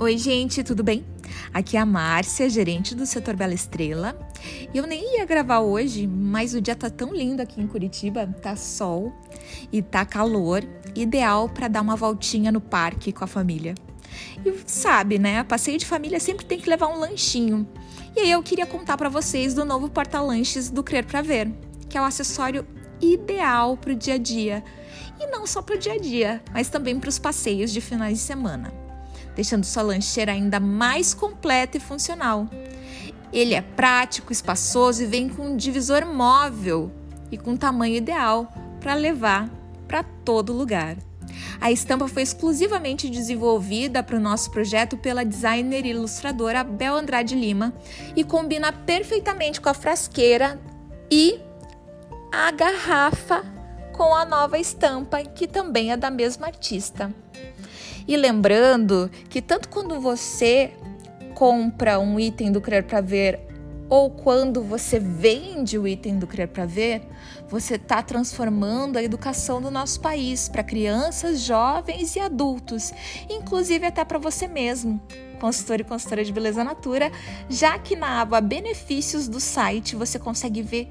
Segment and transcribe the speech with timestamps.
[0.00, 1.04] Oi, gente, tudo bem?
[1.52, 4.16] Aqui é a Márcia, gerente do setor Bela Estrela.
[4.72, 8.54] Eu nem ia gravar hoje, mas o dia tá tão lindo aqui em Curitiba, tá
[8.54, 9.12] sol
[9.72, 10.62] e tá calor,
[10.94, 13.74] ideal para dar uma voltinha no parque com a família.
[14.46, 15.42] E sabe, né?
[15.42, 17.66] Passeio de família sempre tem que levar um lanchinho.
[18.14, 21.50] E aí eu queria contar para vocês do novo porta-lanches do Crer para Ver,
[21.88, 22.64] que é o acessório
[23.00, 24.62] ideal para o dia a dia.
[25.18, 28.18] E não só para o dia a dia, mas também para os passeios de finais
[28.18, 28.87] de semana
[29.38, 32.48] deixando sua lancheira ainda mais completa e funcional.
[33.32, 36.90] Ele é prático, espaçoso e vem com um divisor móvel
[37.30, 39.48] e com tamanho ideal para levar
[39.86, 40.96] para todo lugar.
[41.60, 47.36] A estampa foi exclusivamente desenvolvida para o nosso projeto pela designer e ilustradora Bel Andrade
[47.36, 47.72] Lima
[48.16, 50.60] e combina perfeitamente com a frasqueira
[51.08, 51.38] e
[52.32, 53.44] a garrafa
[53.92, 57.14] com a nova estampa, que também é da mesma artista.
[58.08, 60.72] E lembrando que tanto quando você
[61.34, 63.38] compra um item do Crer para Ver
[63.90, 67.02] ou quando você vende o item do Crer para Ver,
[67.48, 72.94] você está transformando a educação do nosso país para crianças, jovens e adultos,
[73.28, 74.98] inclusive até para você mesmo,
[75.38, 77.12] consultor e consultora de beleza natura,
[77.48, 80.88] já que na aba benefícios do site você consegue ver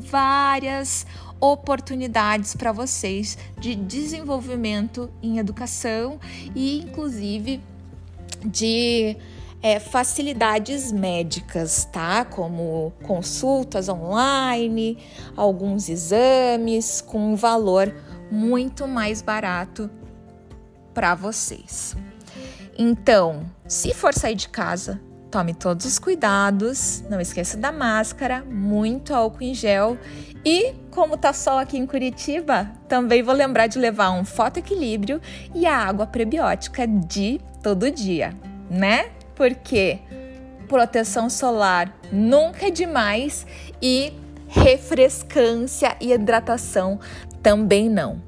[0.00, 1.06] várias
[1.40, 6.18] oportunidades para vocês de desenvolvimento em educação
[6.54, 7.60] e, inclusive,
[8.44, 9.16] de
[9.62, 12.24] é, facilidades médicas, tá?
[12.24, 14.98] Como consultas online,
[15.36, 17.94] alguns exames com um valor
[18.30, 19.90] muito mais barato
[20.92, 21.96] para vocês.
[22.76, 25.00] Então, se for sair de casa,
[25.34, 29.98] Tome todos os cuidados, não esqueça da máscara, muito álcool em gel
[30.44, 35.20] e, como tá sol aqui em Curitiba, também vou lembrar de levar um fotoequilíbrio
[35.52, 38.32] e a água prebiótica de todo dia,
[38.70, 39.10] né?
[39.34, 39.98] Porque
[40.68, 43.44] proteção solar nunca é demais
[43.82, 44.12] e
[44.46, 47.00] refrescância e hidratação
[47.42, 48.22] também não.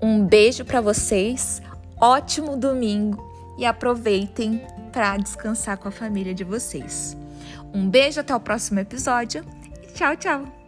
[0.00, 1.60] Um beijo para vocês,
[2.00, 3.22] ótimo domingo
[3.58, 4.62] e aproveitem
[4.96, 7.14] para descansar com a família de vocês.
[7.74, 9.44] Um beijo até o próximo episódio
[9.92, 10.65] tchau, tchau!